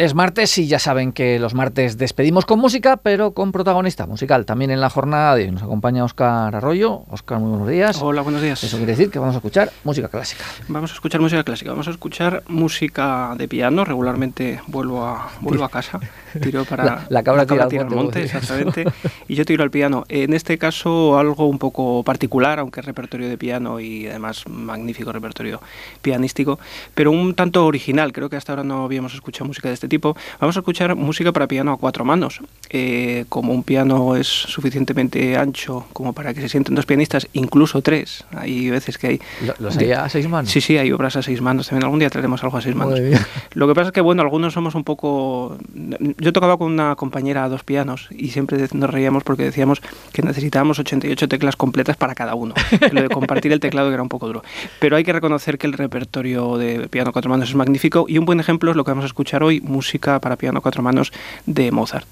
Es 0.00 0.14
martes 0.14 0.56
y 0.56 0.66
ya 0.66 0.78
saben 0.78 1.12
que 1.12 1.38
los 1.38 1.52
martes 1.52 1.98
despedimos 1.98 2.46
con 2.46 2.58
música, 2.58 2.96
pero 2.96 3.32
con 3.32 3.52
protagonista 3.52 4.06
musical. 4.06 4.46
También 4.46 4.70
en 4.70 4.80
la 4.80 4.88
jornada 4.88 5.34
de 5.34 5.42
hoy 5.42 5.50
nos 5.50 5.62
acompaña 5.62 6.04
Oscar 6.04 6.56
Arroyo. 6.56 7.02
Oscar, 7.10 7.38
muy 7.38 7.50
buenos 7.50 7.68
días. 7.68 8.00
Hola, 8.00 8.22
buenos 8.22 8.40
días. 8.40 8.64
Eso 8.64 8.78
quiere 8.78 8.92
decir 8.92 9.10
que 9.10 9.18
vamos 9.18 9.34
a 9.34 9.38
escuchar 9.40 9.70
música 9.84 10.08
clásica. 10.08 10.42
Vamos 10.68 10.92
a 10.92 10.94
escuchar 10.94 11.20
música 11.20 11.44
clásica. 11.44 11.72
Vamos 11.72 11.86
a 11.86 11.90
escuchar 11.90 12.42
música 12.48 13.34
de 13.36 13.46
piano. 13.46 13.84
Regularmente 13.84 14.62
vuelvo 14.68 15.04
a, 15.04 15.32
vuelvo 15.42 15.64
a 15.64 15.68
casa. 15.68 16.00
Tiro 16.40 16.64
para 16.64 16.84
la, 16.86 17.06
la 17.10 17.22
cabra, 17.22 17.44
tira, 17.44 17.68
tira 17.68 17.82
al 17.82 17.90
monte, 17.90 18.22
exactamente. 18.22 18.86
y 19.28 19.34
yo 19.34 19.44
tiro 19.44 19.64
al 19.64 19.70
piano. 19.70 20.06
En 20.08 20.32
este 20.32 20.56
caso, 20.56 21.18
algo 21.18 21.46
un 21.46 21.58
poco 21.58 22.02
particular, 22.04 22.58
aunque 22.58 22.80
es 22.80 22.86
repertorio 22.86 23.28
de 23.28 23.36
piano 23.36 23.80
y 23.80 24.06
además 24.06 24.48
magnífico 24.48 25.12
repertorio 25.12 25.60
pianístico, 26.00 26.58
pero 26.94 27.10
un 27.10 27.34
tanto 27.34 27.66
original. 27.66 28.14
Creo 28.14 28.30
que 28.30 28.36
hasta 28.36 28.52
ahora 28.52 28.64
no 28.64 28.84
habíamos 28.84 29.12
escuchado 29.12 29.44
música 29.44 29.68
de 29.68 29.74
este 29.74 29.89
tipo. 29.90 30.16
Vamos 30.40 30.56
a 30.56 30.60
escuchar 30.60 30.96
música 30.96 31.32
para 31.32 31.46
piano 31.46 31.72
a 31.72 31.76
cuatro 31.76 32.06
manos. 32.06 32.40
Eh, 32.70 33.26
como 33.28 33.52
un 33.52 33.62
piano 33.64 34.16
es 34.16 34.28
suficientemente 34.28 35.36
ancho 35.36 35.86
como 35.92 36.12
para 36.12 36.32
que 36.32 36.40
se 36.40 36.48
sienten 36.48 36.74
dos 36.74 36.86
pianistas, 36.86 37.28
incluso 37.34 37.82
tres. 37.82 38.24
Hay 38.34 38.70
veces 38.70 38.96
que 38.96 39.06
hay... 39.08 39.20
¿Los 39.58 39.76
hay 39.76 39.92
a 39.92 40.08
seis 40.08 40.28
manos? 40.28 40.50
Sí, 40.50 40.60
sí, 40.60 40.78
hay 40.78 40.92
obras 40.92 41.16
a 41.16 41.22
seis 41.22 41.42
manos. 41.42 41.68
También 41.68 41.84
algún 41.84 41.98
día 41.98 42.08
traeremos 42.08 42.42
algo 42.42 42.56
a 42.56 42.62
seis 42.62 42.74
manos. 42.74 42.98
Lo 43.52 43.68
que 43.68 43.74
pasa 43.74 43.88
es 43.88 43.92
que, 43.92 44.00
bueno, 44.00 44.22
algunos 44.22 44.54
somos 44.54 44.74
un 44.74 44.84
poco... 44.84 45.58
Yo 46.18 46.32
tocaba 46.32 46.56
con 46.56 46.72
una 46.72 46.94
compañera 46.96 47.44
a 47.44 47.48
dos 47.48 47.64
pianos 47.64 48.08
y 48.10 48.28
siempre 48.28 48.66
nos 48.72 48.88
reíamos 48.88 49.24
porque 49.24 49.42
decíamos 49.42 49.82
que 50.12 50.22
necesitábamos 50.22 50.78
88 50.78 51.28
teclas 51.28 51.56
completas 51.56 51.96
para 51.96 52.14
cada 52.14 52.34
uno. 52.34 52.54
Lo 52.92 53.02
de 53.02 53.08
compartir 53.08 53.52
el 53.52 53.60
teclado 53.60 53.92
era 53.92 54.02
un 54.02 54.08
poco 54.08 54.28
duro. 54.28 54.44
Pero 54.78 54.96
hay 54.96 55.04
que 55.04 55.12
reconocer 55.12 55.58
que 55.58 55.66
el 55.66 55.72
repertorio 55.72 56.56
de 56.56 56.88
piano 56.88 57.12
cuatro 57.12 57.30
manos 57.30 57.48
es 57.48 57.54
magnífico 57.54 58.06
y 58.08 58.18
un 58.18 58.24
buen 58.24 58.38
ejemplo 58.38 58.70
es 58.70 58.76
lo 58.76 58.84
que 58.84 58.92
vamos 58.92 59.04
a 59.04 59.06
escuchar 59.06 59.42
hoy, 59.42 59.60
música 59.60 59.79
para 60.20 60.36
piano 60.36 60.62
cuatro 60.62 60.82
manos 60.82 61.12
de 61.46 61.70
Mozart. 61.70 62.06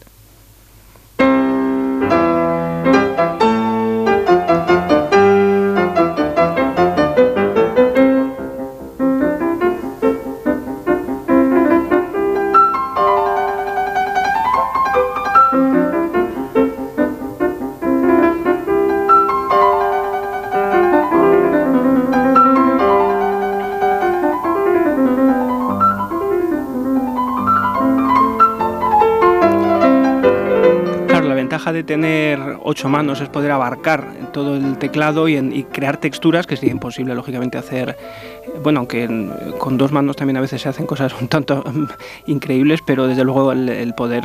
Tener 31.88 32.38
ocho 32.62 32.90
manos 32.90 33.22
es 33.22 33.30
poder 33.30 33.50
abarcar 33.50 34.06
todo 34.32 34.56
el 34.56 34.76
teclado 34.76 35.26
y, 35.26 35.64
crear 35.72 35.96
texturas 35.96 36.46
que 36.46 36.54
sería 36.54 36.72
imposible, 36.72 37.14
lógicamente, 37.14 37.56
hacer. 37.56 37.96
Bueno, 38.62 38.80
aunque 38.80 39.08
con 39.58 39.78
dos 39.78 39.90
manos 39.90 40.16
también 40.16 40.36
a 40.36 40.40
veces 40.40 40.62
se 40.62 40.68
hacen 40.68 40.86
cosas 40.86 41.14
un 41.20 41.28
tanto 41.28 41.64
increíbles, 42.26 42.80
pero 42.86 43.06
desde 43.06 43.24
luego 43.24 43.52
el, 43.52 43.94
poder, 43.94 44.24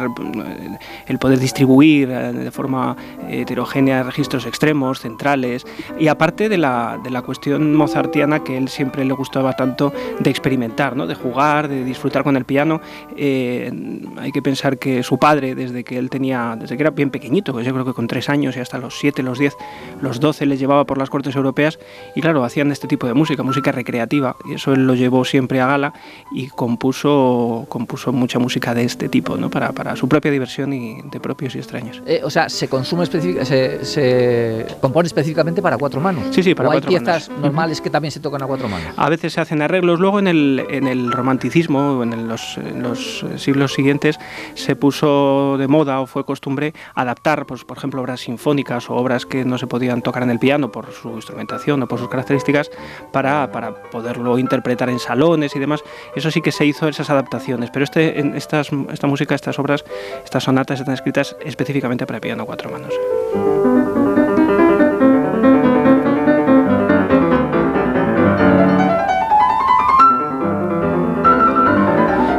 el 1.07 1.19
poder 1.19 1.39
distribuir 1.39 2.09
eh, 2.09 2.33
de 2.33 2.51
forma 2.51 2.95
heterogénea 3.29 4.03
registros 4.03 4.45
extremos, 4.45 4.99
centrales, 4.99 5.65
y 5.97 6.07
aparte 6.07 6.49
de 6.49 6.57
la, 6.57 6.99
de 7.01 7.11
la 7.11 7.21
cuestión 7.21 7.75
mozartiana 7.75 8.43
que 8.43 8.57
él 8.57 8.67
siempre 8.67 9.05
le 9.05 9.13
gustaba 9.13 9.53
tanto 9.53 9.93
de 10.19 10.29
experimentar, 10.29 10.97
¿no? 10.97 11.07
de 11.07 11.15
jugar, 11.15 11.69
de 11.69 11.83
disfrutar 11.85 12.23
con 12.23 12.35
el 12.35 12.43
piano. 12.43 12.81
Eh, 13.15 13.71
hay 14.17 14.31
que 14.31 14.41
pensar 14.41 14.77
que 14.77 15.01
su 15.03 15.17
padre, 15.17 15.55
desde 15.55 15.83
que 15.85 15.97
él 15.97 16.09
tenía, 16.09 16.57
desde 16.59 16.75
que 16.75 16.83
era 16.83 16.91
bien 16.91 17.09
pequeño, 17.09 17.43
pues 17.53 17.67
yo 17.67 17.73
creo 17.73 17.85
que 17.85 17.93
con 17.93 18.07
tres 18.07 18.29
años 18.29 18.57
y 18.57 18.61
hasta 18.61 18.79
los 18.79 18.97
siete, 18.97 19.21
los 19.21 19.37
diez, 19.37 19.55
los 20.01 20.19
doce 20.19 20.47
les 20.47 20.59
llevaba 20.59 20.85
por 20.85 20.97
las 20.97 21.11
cortes 21.11 21.35
europeas 21.35 21.77
y 22.15 22.21
claro, 22.21 22.43
hacían 22.43 22.71
este 22.71 22.87
tipo 22.87 23.05
de 23.05 23.13
música, 23.13 23.43
música 23.43 23.71
recreativa 23.71 24.35
y 24.49 24.55
eso 24.55 24.73
él 24.73 24.87
lo 24.87 24.95
llevó 24.95 25.23
siempre 25.23 25.61
a 25.61 25.67
gala 25.67 25.93
y 26.31 26.47
compuso, 26.47 27.67
compuso 27.69 28.11
mucha 28.11 28.39
música 28.39 28.73
de 28.73 28.85
este 28.85 29.07
tipo, 29.07 29.37
¿no? 29.37 29.51
Para, 29.51 29.71
para 29.71 29.95
su 29.95 30.09
propia 30.09 30.31
diversión 30.31 30.73
y 30.73 31.03
de 31.03 31.19
propios 31.19 31.53
y 31.53 31.59
extraños. 31.59 32.01
Eh, 32.07 32.21
o 32.23 32.31
sea, 32.31 32.49
se 32.49 32.67
consume 32.67 33.05
se, 33.05 33.85
se, 33.85 34.65
compone 34.81 35.05
específicamente 35.05 35.61
para 35.61 35.77
cuatro 35.77 36.01
manos. 36.01 36.23
Sí, 36.31 36.41
sí, 36.41 36.55
para 36.55 36.69
¿O 36.69 36.71
cuatro 36.71 36.89
hay 36.89 36.97
piezas 36.97 37.29
normales 37.29 37.81
que 37.81 37.91
también 37.91 38.11
se 38.11 38.19
tocan 38.19 38.41
a 38.41 38.47
cuatro 38.47 38.67
manos. 38.67 38.95
A 38.97 39.09
veces 39.09 39.33
se 39.33 39.41
hacen 39.41 39.61
arreglos. 39.61 39.99
Luego 39.99 40.17
en 40.17 40.27
el, 40.27 40.65
en 40.71 40.87
el 40.87 41.11
romanticismo, 41.11 42.01
en 42.01 42.27
los, 42.27 42.57
en 42.57 42.81
los 42.81 43.23
siglos 43.35 43.73
siguientes, 43.73 44.17
se 44.55 44.75
puso 44.75 45.57
de 45.59 45.67
moda 45.67 46.01
o 46.01 46.07
fue 46.07 46.25
costumbre 46.25 46.73
adaptar 46.95 47.42
pues, 47.45 47.63
por 47.63 47.77
ejemplo, 47.77 48.01
obras 48.01 48.21
sinfónicas 48.21 48.89
o 48.89 48.95
obras 48.95 49.25
que 49.25 49.45
no 49.45 49.57
se 49.57 49.67
podían 49.67 50.01
tocar 50.01 50.23
en 50.23 50.29
el 50.29 50.39
piano 50.39 50.71
por 50.71 50.91
su 50.91 51.09
instrumentación 51.09 51.81
o 51.83 51.87
por 51.87 51.99
sus 51.99 52.09
características, 52.09 52.71
para, 53.11 53.51
para 53.51 53.83
poderlo 53.83 54.37
interpretar 54.37 54.89
en 54.89 54.99
salones 54.99 55.55
y 55.55 55.59
demás. 55.59 55.83
Eso 56.15 56.31
sí 56.31 56.41
que 56.41 56.51
se 56.51 56.65
hizo 56.65 56.87
esas 56.87 57.09
adaptaciones, 57.09 57.69
pero 57.71 57.83
este, 57.83 58.19
en 58.19 58.35
estas, 58.35 58.69
esta 58.91 59.07
música, 59.07 59.35
estas 59.35 59.59
obras, 59.59 59.83
estas 60.23 60.43
sonatas 60.43 60.79
están 60.79 60.93
escritas 60.93 61.35
específicamente 61.45 62.05
para 62.05 62.19
piano 62.19 62.45
cuatro 62.45 62.69
manos. 62.69 62.93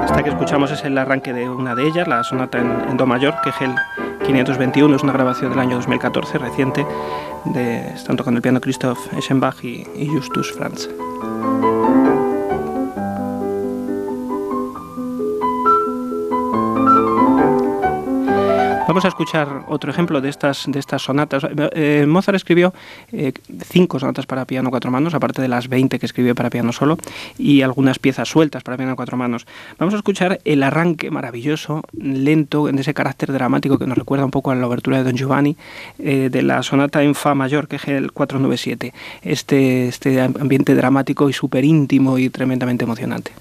Esta 0.05 0.23
que 0.23 0.31
escuchamos 0.31 0.71
es 0.71 0.85
el 0.85 0.97
arranque 0.97 1.33
de 1.33 1.49
una 1.49 1.75
de 1.75 1.87
ellas, 1.87 2.07
la 2.07 2.23
sonata 2.23 2.59
en, 2.59 2.71
en 2.89 2.97
Do 2.97 3.07
mayor, 3.07 3.35
que 3.43 3.51
es 3.51 3.61
el 3.61 3.75
521 4.25 4.97
es 4.97 5.03
una 5.03 5.13
grabación 5.13 5.51
del 5.51 5.61
año 5.61 5.77
2014, 5.77 6.39
reciente, 6.39 6.87
de, 7.45 7.89
están 7.91 8.17
tocando 8.17 8.39
el 8.39 8.43
piano 8.43 8.61
Christoph 8.61 9.13
Eschenbach 9.13 9.63
y, 9.63 9.87
y 9.97 10.07
Justus 10.09 10.53
Franz. 10.53 10.89
Vamos 18.87 19.07
a 19.07 19.09
escuchar 19.09 19.65
otro 19.69 19.91
ejemplo 19.91 20.21
de 20.21 20.29
estas, 20.29 20.65
de 20.67 20.79
estas 20.79 21.01
sonatas. 21.01 21.43
Eh, 21.73 22.05
Mozart 22.07 22.37
escribió 22.37 22.75
eh, 23.13 23.33
cinco 23.67 23.99
sonatas 23.99 24.27
para 24.27 24.45
piano 24.45 24.69
cuatro 24.69 24.91
manos, 24.91 25.15
aparte 25.15 25.41
de 25.41 25.49
las 25.49 25.69
20 25.69 25.99
que 25.99 26.05
escribió 26.05 26.35
para 26.35 26.51
piano 26.51 26.71
solo, 26.71 26.99
y 27.39 27.63
algunas 27.63 27.99
piezas 27.99 28.29
sueltas 28.29 28.63
para 28.63 28.77
piano 28.77 28.95
cuatro 28.95 29.17
manos. 29.17 29.47
Vamos 29.79 29.95
a 29.95 29.97
escuchar 29.97 30.39
el 30.45 30.63
arranque 30.63 31.11
maravilloso, 31.11 31.83
lento, 31.99 32.69
en 32.69 32.79
ese 32.79 32.93
carácter 32.93 33.33
dramático 33.33 33.79
que 33.79 33.87
nos 33.87 33.97
recuerda 33.97 34.27
un 34.27 34.31
poco 34.31 34.51
a 34.51 34.55
la 34.55 34.67
obertura 34.67 34.99
de 34.99 35.05
Don 35.05 35.17
Giovanni, 35.17 35.57
eh, 35.99 36.29
de 36.31 36.43
la 36.43 36.63
sonata 36.63 37.03
en 37.03 37.15
Fa 37.15 37.35
mayor, 37.35 37.69
que 37.69 37.77
es 37.77 37.89
el 37.89 38.13
497. 38.13 38.93
Este, 39.23 39.89
este 39.89 40.21
ambiente 40.21 40.75
dramático 40.75 41.31
y 41.31 41.33
súper 41.33 41.65
íntimo 41.65 42.19
y 42.19 42.29
tremendamente 42.29 42.85
emocionante. 42.85 43.33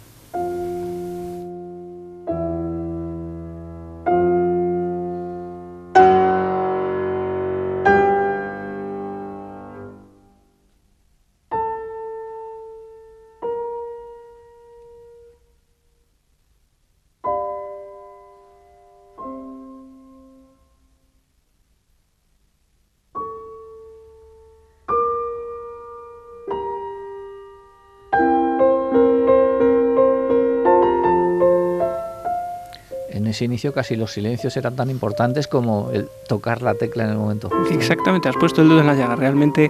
Ese 33.33 33.45
inicio 33.45 33.74
casi 33.74 33.95
los 33.95 34.12
silencios 34.12 34.56
eran 34.57 34.75
tan 34.75 34.89
importantes 34.89 35.47
como 35.47 35.91
el 35.91 36.07
tocar 36.27 36.62
la 36.62 36.74
tecla 36.75 37.03
en 37.03 37.12
el 37.12 37.18
momento. 37.18 37.50
Exactamente, 37.69 38.30
has 38.30 38.38
puesto 38.38 38.62
el 38.62 38.69
dedo 38.69 38.80
en 38.80 38.88
la 38.88 38.95
llaga. 38.95 39.15
Realmente 39.15 39.69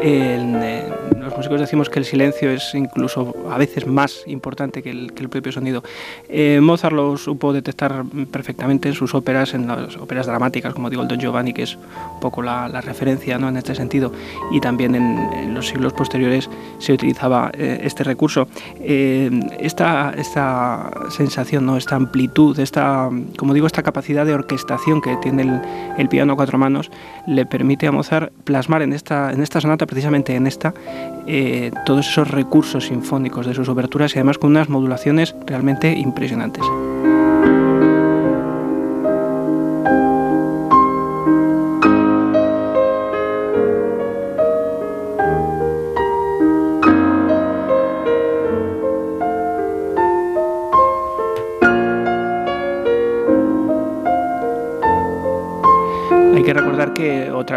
eh, 0.00 0.92
los 1.18 1.33
músicos 1.36 1.60
decimos 1.60 1.90
que 1.90 1.98
el 1.98 2.04
silencio 2.04 2.50
es 2.50 2.74
incluso 2.74 3.34
a 3.50 3.58
veces 3.58 3.86
más 3.86 4.22
importante 4.26 4.82
que 4.82 4.90
el, 4.90 5.12
propio 5.28 5.52
sonido. 5.52 5.82
Eh, 6.28 6.60
Mozart 6.62 6.94
lo 6.94 7.16
supo 7.16 7.52
detectar 7.52 8.04
perfectamente 8.30 8.88
en 8.88 8.94
sus 8.94 9.14
óperas, 9.14 9.54
en 9.54 9.66
las 9.66 9.96
óperas 9.96 10.26
dramáticas, 10.26 10.72
como 10.74 10.90
digo, 10.90 11.02
el 11.02 11.08
Don 11.08 11.18
Giovanni, 11.18 11.52
que 11.52 11.62
es 11.62 11.76
un 11.76 12.20
poco 12.20 12.42
la, 12.42 12.68
referencia 12.80 13.38
¿no? 13.38 13.48
en 13.48 13.56
este 13.56 13.74
sentido, 13.74 14.12
y 14.52 14.60
también 14.60 14.94
en, 14.94 15.18
en 15.32 15.54
los 15.54 15.68
siglos 15.68 15.92
posteriores 15.92 16.48
se 16.78 16.92
utilizaba 16.92 17.50
eh, 17.54 17.80
este 17.82 18.04
recurso. 18.04 18.48
Eh, 18.80 19.30
esta, 19.58 20.14
esta 20.16 20.90
sensación, 21.10 21.66
¿no? 21.66 21.76
esta 21.76 21.96
amplitud, 21.96 22.58
esta, 22.58 23.10
como 23.36 23.54
digo, 23.54 23.66
esta 23.66 23.82
capacidad 23.82 24.26
de 24.26 24.34
orquestación 24.34 25.00
que 25.00 25.16
tiene 25.16 25.42
el, 25.42 25.60
el 25.98 26.08
piano 26.08 26.34
a 26.34 26.36
cuatro 26.36 26.58
manos, 26.58 26.90
le 27.26 27.46
permite 27.46 27.86
a 27.86 27.92
Mozart 27.92 28.32
plasmar 28.44 28.82
en 28.82 28.92
esta, 28.92 29.32
en 29.32 29.42
esta 29.42 29.60
sonata, 29.60 29.86
precisamente 29.86 30.34
en 30.34 30.46
esta, 30.46 30.74
eh, 31.26 31.70
todos 31.86 32.08
esos 32.08 32.30
recursos 32.30 32.86
sinfónicos 32.86 33.46
de 33.46 33.54
sus 33.54 33.68
oberturas 33.68 34.14
y 34.14 34.18
además 34.18 34.38
con 34.38 34.50
unas 34.50 34.68
modulaciones 34.68 35.34
realmente 35.46 35.92
impresionantes. 35.92 36.64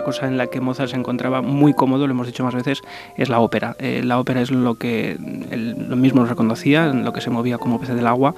Cosa 0.08 0.26
en 0.26 0.38
la 0.38 0.48
que 0.48 0.62
Mozart 0.62 0.92
se 0.92 0.96
encontraba 0.96 1.42
muy 1.42 1.74
cómodo, 1.74 2.08
lo 2.08 2.14
hemos 2.14 2.28
dicho 2.28 2.42
más 2.42 2.56
veces, 2.56 2.82
es 3.18 3.28
la 3.28 3.42
ópera. 3.42 3.76
Eh, 3.78 4.02
la 4.06 4.18
ópera 4.20 4.40
es 4.40 4.52
lo 4.52 4.76
que 4.76 5.18
él 5.52 5.76
lo 5.90 5.98
mismo 5.98 6.24
reconocía, 6.24 6.88
lo 6.94 7.12
que 7.12 7.20
se 7.20 7.30
movía 7.30 7.58
como 7.58 7.78
pez 7.78 7.90
del 7.90 8.08
agua 8.08 8.34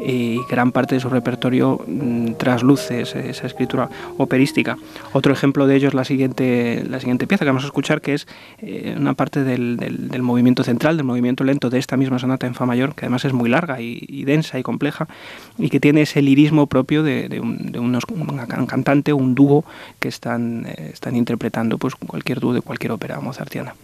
y 0.00 0.38
gran 0.48 0.72
parte 0.72 0.94
de 0.94 1.00
su 1.00 1.10
repertorio 1.10 1.80
mm, 1.86 2.32
trasluce 2.32 3.02
esa 3.02 3.46
escritura 3.46 3.88
operística. 4.18 4.76
Otro 5.12 5.32
ejemplo 5.32 5.66
de 5.66 5.76
ello 5.76 5.88
es 5.88 5.94
la 5.94 6.04
siguiente, 6.04 6.84
la 6.88 7.00
siguiente 7.00 7.26
pieza 7.26 7.44
que 7.44 7.50
vamos 7.50 7.64
a 7.64 7.66
escuchar, 7.66 8.00
que 8.00 8.14
es 8.14 8.26
eh, 8.58 8.94
una 8.96 9.14
parte 9.14 9.44
del, 9.44 9.76
del, 9.76 10.22
movimiento 10.22 10.64
central, 10.64 10.96
del 10.96 11.06
movimiento 11.06 11.44
lento 11.44 11.70
de 11.70 11.78
esta 11.78 11.96
misma 11.96 12.18
sonata 12.18 12.46
en 12.46 12.54
Fa 12.54 12.66
mayor, 12.66 12.94
que 12.94 13.06
además 13.06 13.24
es 13.24 13.32
muy 13.32 13.48
larga 13.48 13.80
y, 13.80 14.24
densa 14.24 14.58
y 14.58 14.62
compleja, 14.62 15.08
y 15.58 15.70
que 15.70 15.80
tiene 15.80 16.02
ese 16.02 16.22
lirismo 16.22 16.66
propio 16.66 17.02
de, 17.02 17.40
un, 17.40 17.72
de 17.72 17.78
unos, 17.78 18.04
un 18.08 18.66
cantante 18.66 19.12
un 19.12 19.34
dúo 19.34 19.64
que 19.98 20.08
están, 20.08 20.66
eh, 20.66 20.90
están 20.92 21.16
interpretando 21.16 21.78
pues, 21.78 21.94
cualquier 21.94 22.40
dúo 22.40 22.52
de 22.52 22.60
cualquier 22.60 22.92
ópera 22.92 23.20
mozartiana. 23.20 23.74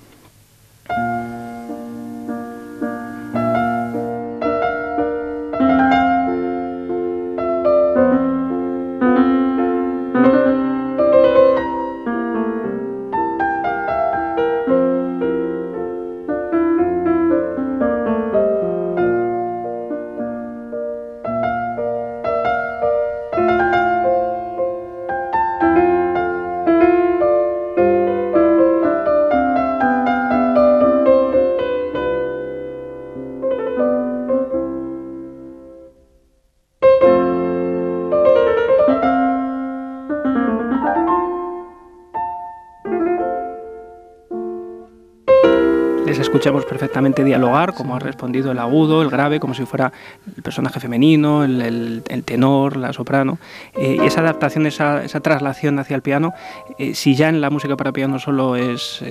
Escuchamos 46.08 46.64
perfectamente 46.64 47.24
dialogar, 47.24 47.74
como 47.74 47.96
ha 47.96 47.98
respondido 47.98 48.52
el 48.52 48.58
agudo, 48.58 49.02
el 49.02 49.10
grave, 49.10 49.40
como 49.40 49.54
si 49.54 49.64
fuera 49.64 49.92
el 50.36 50.42
personaje 50.42 50.80
femenino, 50.80 51.44
el, 51.44 52.02
tenor, 52.24 52.76
la 52.76 52.92
soprano. 52.92 53.38
Eh, 53.74 53.98
esa 54.02 54.20
adaptación, 54.20 54.66
esa, 54.66 55.02
traslación 55.20 55.78
hacia 55.78 55.96
el 55.96 56.02
piano, 56.02 56.32
eh, 56.78 56.94
si 56.94 57.14
ya 57.14 57.28
en 57.28 57.40
la 57.40 57.50
música 57.50 57.76
para 57.76 57.92
piano 57.92 58.18
solo 58.18 58.56
es, 58.56 59.02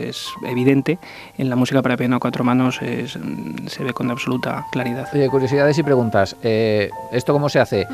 evidente, 0.48 1.00
en 1.38 1.50
la 1.50 1.56
música 1.56 1.82
para 1.82 1.98
piano 1.98 2.16
a 2.18 2.20
cuatro 2.20 2.44
manos 2.44 2.80
se 2.80 3.84
ve 3.84 3.94
con 3.94 4.10
absoluta 4.12 4.66
claridad. 4.72 5.08
Oye, 5.14 5.30
curiosidades 5.30 5.78
y 5.78 5.84
preguntas. 5.84 6.36
Eh, 6.44 6.90
¿Esto 7.12 7.34
cómo 7.34 7.50
se 7.50 7.60
hace? 7.60 7.88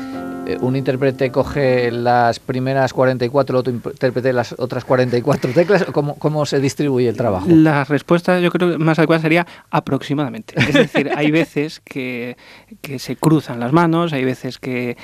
¿Un 0.60 0.74
intérprete 0.76 1.30
coge 1.30 1.90
las 1.92 2.40
primeras 2.40 2.92
44, 2.92 3.58
otro 3.58 3.72
intérprete 3.72 4.32
las 4.32 4.54
otras 4.58 4.84
44 4.84 5.52
teclas? 5.52 5.84
¿Cómo, 5.84 6.16
¿Cómo 6.16 6.44
se 6.46 6.58
distribuye 6.58 7.08
el 7.08 7.16
trabajo? 7.16 7.46
La 7.48 7.84
respuesta 7.84 8.40
yo 8.40 8.50
creo 8.50 8.78
más 8.78 8.98
adecuada 8.98 9.22
sería 9.22 9.46
aproximadamente. 9.70 10.54
Es 10.56 10.74
decir, 10.74 11.10
hay 11.14 11.30
veces 11.30 11.80
que, 11.84 12.36
se 12.98 13.16
cruzan 13.16 13.60
las 13.60 13.72
manos, 13.72 14.12
hay 14.12 14.24
veces 14.24 14.58
que, 14.58 14.96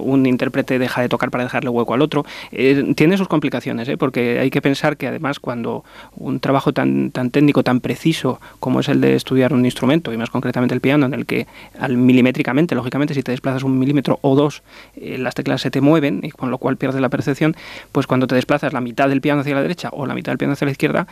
un 0.00 0.26
intérprete 0.26 0.78
deja 0.78 1.02
de 1.02 1.08
tocar 1.08 1.30
para 1.30 1.44
dejarle 1.44 1.70
hueco 1.70 1.94
al 1.94 2.02
otro. 2.02 2.24
Eh, 2.50 2.94
tiene 2.96 3.16
sus 3.16 3.28
complicaciones, 3.28 3.88
¿eh? 3.88 3.96
porque 3.96 4.40
hay 4.40 4.50
que 4.50 4.60
pensar 4.60 4.96
que 4.96 5.06
además 5.06 5.38
cuando 5.38 5.84
un 6.16 6.40
trabajo 6.40 6.72
tan, 6.72 7.10
tan 7.12 7.30
técnico, 7.30 7.62
tan 7.62 7.80
preciso 7.80 8.40
como 8.58 8.80
es 8.80 8.88
el 8.88 9.00
de 9.00 9.14
estudiar 9.14 9.52
un 9.52 9.64
instrumento, 9.64 10.12
y 10.12 10.16
más 10.16 10.30
concretamente 10.30 10.74
el 10.74 10.80
piano, 10.80 11.06
en 11.06 11.14
el 11.14 11.26
que 11.26 11.46
al 11.78 11.96
milimétricamente, 11.96 12.74
lógicamente, 12.74 13.14
si 13.14 13.22
te 13.22 13.30
desplazas 13.30 13.62
un 13.62 13.78
milímetro 13.78 14.18
o 14.22 14.34
dos, 14.34 14.47
eh, 14.96 15.18
las 15.18 15.34
teclas 15.34 15.60
se 15.60 15.70
te 15.70 15.80
mueven, 15.80 16.20
y 16.22 16.30
con 16.30 16.50
lo 16.50 16.58
cual 16.58 16.76
pierdes 16.76 17.00
la 17.00 17.08
percepción, 17.08 17.56
pues 17.92 18.06
cuando 18.06 18.26
te 18.26 18.34
desplazas 18.34 18.72
la 18.72 18.80
mitad 18.80 19.08
del 19.08 19.20
piano 19.20 19.40
hacia 19.40 19.54
la 19.54 19.62
derecha 19.62 19.90
o 19.92 20.06
la 20.06 20.14
mitad 20.14 20.32
del 20.32 20.38
piano 20.38 20.52
hacia 20.52 20.66
la 20.66 20.72
izquierda, 20.72 21.06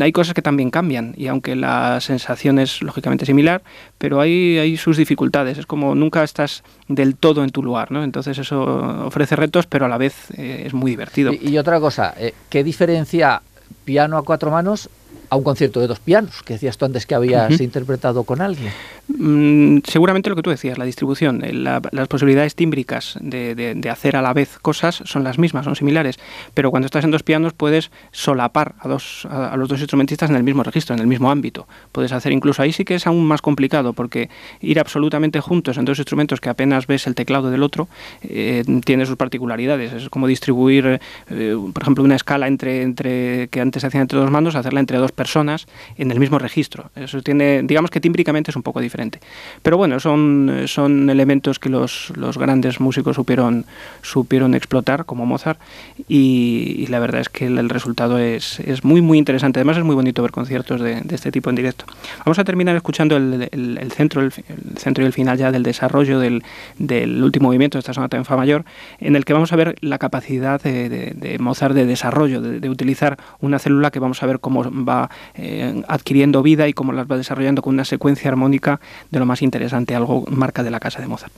hay 0.00 0.12
cosas 0.12 0.34
que 0.34 0.42
también 0.42 0.70
cambian, 0.70 1.14
y 1.16 1.26
aunque 1.28 1.56
la 1.56 2.00
sensación 2.00 2.58
es 2.58 2.82
lógicamente 2.82 3.26
similar, 3.26 3.62
pero 3.98 4.20
hay, 4.20 4.58
hay 4.58 4.76
sus 4.76 4.96
dificultades. 4.96 5.58
Es 5.58 5.66
como 5.66 5.94
nunca 5.94 6.22
estás 6.22 6.62
del 6.88 7.16
todo 7.16 7.44
en 7.44 7.50
tu 7.50 7.62
lugar, 7.62 7.90
¿no? 7.92 8.04
Entonces 8.04 8.38
eso 8.38 8.62
ofrece 9.06 9.36
retos, 9.36 9.66
pero 9.66 9.86
a 9.86 9.88
la 9.88 9.98
vez 9.98 10.30
eh, 10.36 10.64
es 10.66 10.74
muy 10.74 10.90
divertido. 10.90 11.32
Y, 11.32 11.58
otra 11.58 11.80
cosa, 11.80 12.14
eh, 12.18 12.34
¿qué 12.48 12.62
diferencia 12.62 13.42
piano 13.84 14.18
a 14.18 14.22
cuatro 14.22 14.50
manos 14.50 14.88
a 15.28 15.36
un 15.36 15.44
concierto 15.44 15.80
de 15.80 15.86
dos 15.86 16.00
pianos, 16.00 16.42
que 16.42 16.54
decías 16.54 16.76
tú 16.76 16.84
antes 16.84 17.06
que 17.06 17.14
habías 17.14 17.60
interpretado 17.60 18.24
con 18.24 18.40
alguien. 18.40 18.72
Mm, 19.08 19.78
seguramente 19.84 20.28
lo 20.30 20.36
que 20.36 20.42
tú 20.42 20.50
decías, 20.50 20.78
la 20.78 20.84
distribución, 20.84 21.42
eh, 21.44 21.52
las 21.52 22.08
posibilidades 22.08 22.54
tímbricas 22.54 23.16
de, 23.20 23.76
hacer 23.90 24.16
a 24.16 24.22
la 24.22 24.32
vez 24.32 24.58
cosas 24.60 25.02
son 25.04 25.22
las 25.22 25.38
mismas, 25.38 25.64
son 25.64 25.76
similares, 25.76 26.18
pero 26.54 26.70
cuando 26.70 26.86
estás 26.86 27.04
en 27.04 27.12
dos 27.12 27.22
pianos 27.22 27.52
puedes 27.52 27.90
solapar 28.10 28.74
a, 28.80 28.88
dos, 28.88 29.26
a, 29.30 29.56
los 29.56 29.68
dos 29.68 29.80
instrumentistas 29.80 30.30
en 30.30 30.36
el 30.36 30.42
mismo 30.42 30.62
registro, 30.62 30.94
en 30.94 31.00
el 31.00 31.06
mismo 31.06 31.30
ámbito. 31.30 31.68
Puedes 31.92 32.12
hacer 32.12 32.32
incluso 32.32 32.62
ahí 32.62 32.72
sí 32.72 32.84
que 32.84 32.96
es 32.96 33.06
aún 33.06 33.26
más 33.26 33.42
complicado, 33.42 33.92
porque 33.92 34.28
ir 34.60 34.80
absolutamente 34.80 35.40
juntos 35.40 35.78
en 35.78 35.84
dos 35.84 35.98
instrumentos 35.98 36.40
que 36.40 36.48
apenas 36.48 36.86
ves 36.86 37.06
el 37.06 37.14
teclado 37.14 37.50
del 37.50 37.62
otro 37.62 37.88
eh, 38.22 38.64
tiene 38.84 39.06
sus 39.06 39.16
particularidades. 39.16 39.92
Es 39.92 40.08
como 40.08 40.26
distribuir, 40.26 41.00
eh, 41.30 41.56
por 41.72 41.82
ejemplo, 41.82 42.02
una 42.02 42.16
escala 42.16 42.48
entre, 42.48 42.82
entre 42.82 43.48
que 43.48 43.60
antes 43.60 43.82
se 43.82 43.86
hacía 43.86 44.00
entre 44.00 44.18
dos 44.18 44.30
manos, 44.30 44.56
hacerla 44.56 44.80
entre 44.80 44.98
dos 44.98 45.12
personas 45.16 45.66
en 45.96 46.12
el 46.12 46.20
mismo 46.20 46.38
registro. 46.38 46.90
Eso 46.94 47.22
tiene, 47.22 47.62
digamos 47.64 47.90
que 47.90 48.00
tímbricamente 48.00 48.52
es 48.52 48.56
un 48.56 48.62
poco 48.62 48.80
diferente. 48.80 49.18
Pero 49.62 49.76
bueno, 49.76 49.98
son, 49.98 50.64
son 50.66 51.10
elementos 51.10 51.58
que 51.58 51.68
los, 51.68 52.12
los 52.16 52.38
grandes 52.38 52.78
músicos 52.78 53.16
supieron, 53.16 53.64
supieron 54.02 54.54
explotar, 54.54 55.04
como 55.04 55.26
Mozart, 55.26 55.58
y, 56.06 56.86
la 56.88 57.00
verdad 57.00 57.22
es 57.22 57.28
que 57.28 57.46
el, 57.46 57.68
resultado 57.68 58.18
es, 58.18 58.60
es, 58.60 58.84
muy, 58.84 59.00
muy 59.00 59.18
interesante. 59.18 59.58
Además 59.58 59.78
es 59.78 59.84
muy 59.84 59.94
bonito 59.94 60.22
ver 60.22 60.30
conciertos 60.30 60.80
de, 60.80 61.00
de 61.00 61.14
este 61.14 61.32
tipo 61.32 61.50
en 61.50 61.56
directo. 61.56 61.84
Vamos 62.24 62.38
a 62.38 62.44
terminar 62.44 62.76
escuchando 62.76 63.16
el, 63.16 63.48
el, 63.50 63.92
centro, 63.92 64.20
el, 64.20 64.32
centro 64.76 65.02
y 65.02 65.06
el 65.06 65.12
final 65.12 65.38
ya 65.38 65.50
del 65.50 65.62
desarrollo 65.62 66.20
del, 66.20 66.44
del 66.78 67.22
último 67.22 67.48
movimiento 67.48 67.78
de 67.78 67.80
esta 67.80 67.94
sonata 67.94 68.16
en 68.16 68.24
Fa 68.24 68.36
mayor, 68.36 68.64
en 69.00 69.16
el 69.16 69.24
que 69.24 69.32
vamos 69.32 69.52
a 69.52 69.56
ver 69.56 69.76
la 69.80 69.98
capacidad 69.98 70.60
de, 70.60 70.88
de 70.88 71.38
Mozart 71.38 71.74
de 71.74 71.86
desarrollo, 71.86 72.40
de 72.40 72.68
utilizar 72.68 73.16
una 73.40 73.58
célula 73.58 73.90
que 73.90 73.98
vamos 73.98 74.22
a 74.22 74.26
ver 74.26 74.40
cómo 74.40 74.62
va 74.84 75.05
eh, 75.34 75.82
adquiriendo 75.88 76.42
vida 76.42 76.68
y 76.68 76.72
cómo 76.72 76.92
las 76.92 77.10
va 77.10 77.16
desarrollando 77.16 77.62
con 77.62 77.74
una 77.74 77.84
secuencia 77.84 78.30
armónica 78.30 78.80
de 79.10 79.18
lo 79.18 79.26
más 79.26 79.42
interesante, 79.42 79.94
algo 79.94 80.24
marca 80.30 80.62
de 80.62 80.70
la 80.70 80.80
casa 80.80 81.00
de 81.00 81.06
Mozart. 81.06 81.32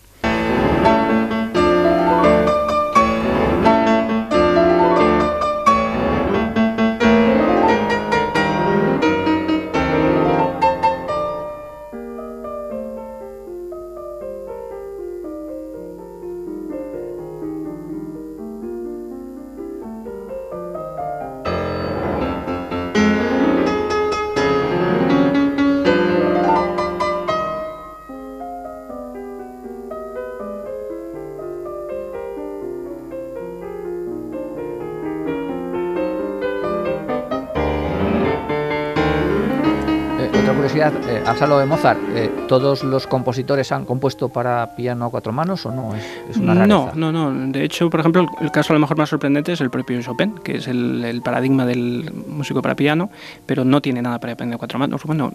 Eh, 40.86 41.58
de 41.58 41.66
Mozart, 41.66 41.98
eh, 42.14 42.30
¿todos 42.46 42.84
los 42.84 43.06
compositores 43.06 43.72
han 43.72 43.84
compuesto 43.84 44.28
para 44.28 44.74
piano 44.76 45.06
a 45.06 45.10
cuatro 45.10 45.32
manos 45.32 45.66
o 45.66 45.72
no? 45.72 45.94
Es, 45.94 46.36
una 46.36 46.66
No, 46.66 46.92
no, 46.94 47.12
no. 47.12 47.52
De 47.52 47.64
hecho, 47.64 47.90
por 47.90 48.00
ejemplo, 48.00 48.26
el, 48.40 48.50
caso 48.50 48.72
a 48.72 48.74
lo 48.74 48.80
mejor 48.80 48.96
más 48.96 49.08
sorprendente 49.08 49.52
es 49.52 49.60
el 49.60 49.70
propio 49.70 50.00
Chopin, 50.00 50.34
que 50.44 50.56
es 50.56 50.68
el, 50.68 51.20
paradigma 51.24 51.66
del 51.66 52.12
músico 52.28 52.62
para 52.62 52.74
piano, 52.74 53.10
pero 53.46 53.64
no 53.64 53.80
tiene 53.80 54.02
nada 54.02 54.18
para 54.18 54.36
piano 54.36 54.54
a 54.54 54.58
cuatro 54.58 54.78
manos. 54.78 55.02
Bueno, 55.04 55.32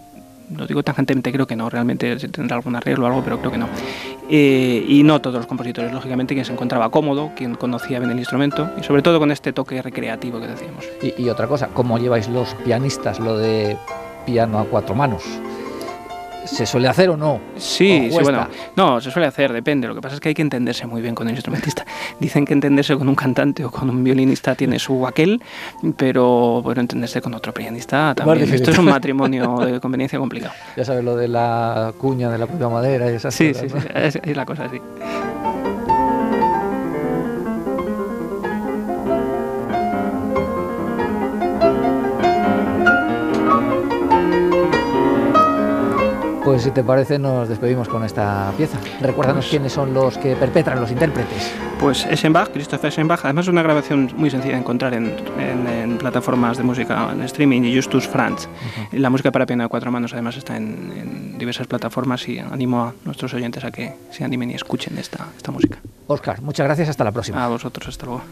lo 0.56 0.66
digo 0.66 0.82
tangentemente, 0.82 1.32
creo 1.32 1.46
que 1.46 1.56
no, 1.56 1.68
realmente 1.70 2.16
tendrá 2.28 2.56
algún 2.56 2.76
arreglo 2.76 3.04
o 3.04 3.08
algo, 3.08 3.22
pero 3.22 3.38
creo 3.38 3.50
que 3.50 3.58
no. 3.58 3.68
Eh, 4.28 4.84
y 4.88 5.02
no 5.02 5.20
todos 5.20 5.36
los 5.36 5.46
compositores, 5.46 5.92
lógicamente, 5.92 6.34
quien 6.34 6.44
se 6.44 6.52
encontraba 6.52 6.90
cómodo, 6.90 7.32
quien 7.36 7.54
conocía 7.54 7.98
bien 7.98 8.10
el 8.10 8.18
instrumento 8.18 8.70
y 8.78 8.82
sobre 8.82 9.02
todo 9.02 9.18
con 9.18 9.30
este 9.30 9.52
toque 9.52 9.80
recreativo 9.82 10.40
que 10.40 10.46
decíamos. 10.46 10.84
Y, 11.02 11.22
y 11.22 11.28
otra 11.28 11.46
cosa, 11.46 11.68
¿cómo 11.68 11.98
lleváis 11.98 12.28
los 12.28 12.54
pianistas 12.64 13.20
lo 13.20 13.38
de 13.38 13.76
piano 14.24 14.58
a 14.58 14.64
cuatro 14.64 14.94
manos. 14.94 15.22
¿Se 16.44 16.66
suele 16.66 16.88
hacer 16.88 17.08
o 17.08 17.16
no? 17.16 17.40
Sí, 17.56 18.08
sí, 18.10 18.18
bueno. 18.22 18.46
No, 18.76 19.00
se 19.00 19.10
suele 19.10 19.26
hacer, 19.26 19.52
depende. 19.52 19.88
Lo 19.88 19.94
que 19.94 20.02
pasa 20.02 20.16
es 20.16 20.20
que 20.20 20.28
hay 20.28 20.34
que 20.34 20.42
entenderse 20.42 20.86
muy 20.86 21.00
bien 21.00 21.14
con 21.14 21.26
el 21.28 21.34
instrumentista. 21.34 21.86
Dicen 22.20 22.44
que 22.44 22.52
entenderse 22.52 22.96
con 22.96 23.08
un 23.08 23.14
cantante 23.14 23.64
o 23.64 23.70
con 23.70 23.88
un 23.88 24.04
violinista 24.04 24.54
tiene 24.54 24.78
su 24.78 25.06
aquel, 25.06 25.42
pero 25.96 26.60
bueno, 26.62 26.82
entenderse 26.82 27.22
con 27.22 27.34
otro 27.34 27.54
pianista 27.54 28.14
también. 28.14 28.52
Esto 28.52 28.72
es 28.72 28.78
un 28.78 28.86
matrimonio 28.86 29.58
de 29.58 29.80
conveniencia 29.80 30.18
complicado. 30.18 30.52
Ya 30.76 30.84
sabes 30.84 31.04
lo 31.04 31.16
de 31.16 31.28
la 31.28 31.92
cuña 31.96 32.30
de 32.30 32.38
la 32.38 32.46
propia 32.46 32.68
madera 32.68 33.10
y 33.10 33.14
esas 33.14 33.34
sí, 33.34 33.52
cosas. 33.52 33.70
Sí, 33.72 34.10
sí, 34.10 34.18
es 34.22 34.36
la 34.36 34.44
cosa 34.44 34.64
así. 34.64 34.80
Pues 46.44 46.62
si 46.62 46.70
te 46.72 46.84
parece 46.84 47.18
nos 47.18 47.48
despedimos 47.48 47.88
con 47.88 48.04
esta 48.04 48.52
pieza. 48.54 48.78
Recuérdanos 49.00 49.46
pues- 49.46 49.50
quiénes 49.50 49.72
son 49.72 49.94
los 49.94 50.18
que 50.18 50.36
perpetran, 50.36 50.78
los 50.78 50.90
intérpretes. 50.90 51.50
Pues 51.80 52.04
Eschenbach, 52.04 52.50
Christopher 52.50 52.88
Eschenbach, 52.88 53.24
además 53.24 53.46
es 53.46 53.48
una 53.48 53.62
grabación 53.62 54.12
muy 54.16 54.28
sencilla 54.30 54.54
de 54.54 54.60
encontrar 54.60 54.92
en, 54.92 55.14
plataformas 55.98 56.58
de 56.58 56.64
música 56.64 57.10
en 57.12 57.22
streaming 57.22 57.62
y 57.62 57.74
Justus 57.74 58.06
Franz. 58.06 58.46
La 58.92 59.08
música 59.08 59.30
para 59.30 59.46
piano 59.46 59.62
de 59.62 59.70
cuatro 59.70 59.90
manos 59.90 60.12
además 60.12 60.36
está 60.36 60.56
en, 60.58 61.38
diversas 61.38 61.66
plataformas 61.66 62.28
y 62.28 62.38
animo 62.38 62.82
a 62.82 62.94
nuestros 63.06 63.32
oyentes 63.32 63.64
a 63.64 63.70
que 63.70 63.94
se 64.10 64.22
animen 64.22 64.50
y 64.50 64.54
escuchen 64.54 64.98
esta, 64.98 65.28
esta 65.36 65.50
música. 65.50 65.78
Oscar, 66.08 66.42
muchas 66.42 66.66
gracias, 66.66 66.90
hasta 66.90 67.04
la 67.04 67.12
próxima. 67.12 67.42
A 67.42 67.48
vosotros, 67.48 67.88
hasta 67.88 68.04
luego. 68.04 68.22